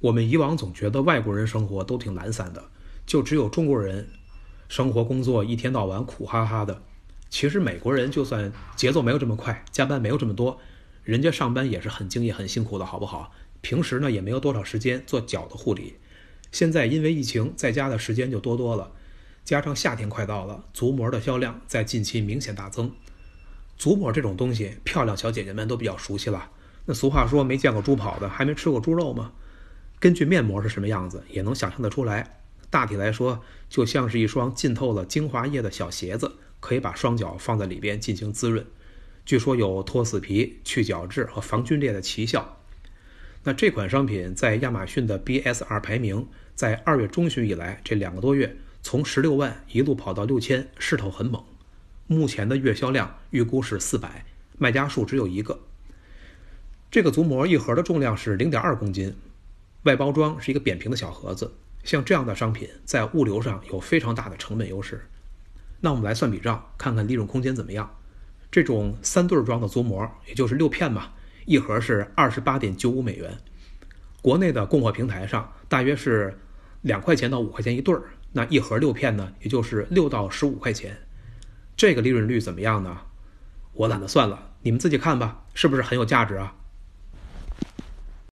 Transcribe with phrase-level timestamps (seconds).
[0.00, 2.64] 我们以往总觉得外国人生活都挺懒散的，
[3.06, 4.08] 就只有中国人
[4.68, 6.82] 生活工作一天到晚苦哈哈的。
[7.28, 10.58] 其实美国人就算节奏没有这么快，加班没有这么多，
[11.04, 13.32] 人家上班也是很敬业、很辛苦的，好不好？
[13.60, 15.96] 平时呢也没有多少时间做脚的护理。
[16.50, 18.90] 现在因为疫情，在家的时间就多多了，
[19.44, 22.90] 加上夏天快到了，足膜的销量在近期明显大增。
[23.76, 26.50] 足膜这种东西，漂亮小姐姐们都比较熟悉了。
[26.86, 29.32] 那俗话说，没见过猪跑的，还没吃过猪肉吗？
[30.00, 32.40] 根据面膜是什么样子，也能想象得出来。
[32.70, 38.64] 大体来说，就像是一双浸透了精华液的小鞋子，可以把双脚放在里边进行滋润。
[39.26, 42.56] 据说有脱死皮、去角质和防皲裂的奇效。
[43.44, 51.44] 那这款商品在亚马逊的 BSR 排名，在二月中旬以来这两个多月，从十六万一路跑到六千，势头很猛。
[52.06, 54.24] 目前的月销量预估是四百，
[54.58, 55.60] 卖家数只有一个。
[56.90, 59.14] 这个足膜一盒的重量是零点二公斤，
[59.84, 61.52] 外包装是一个扁平的小盒子。
[61.82, 65.08] 像这样的商品在物流上有非常大的成本优势。
[65.80, 67.98] 那我们来算笔账，看看利润空间怎么样。
[68.50, 71.12] 这种三对装的足膜，也就是六片嘛。
[71.46, 73.38] 一盒是二十八点九五美元，
[74.20, 76.38] 国内的供货平台上大约是
[76.82, 80.98] 两块钱到五块钱一对儿，那一盒六片呢，也就是六到十五块钱，
[81.76, 82.98] 这个利润率怎么样呢？
[83.72, 86.54] 我懒得算了，你们自己看吧，是不是很有价值啊？